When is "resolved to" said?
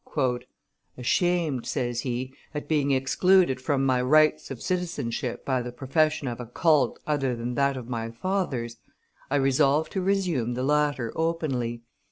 9.35-10.01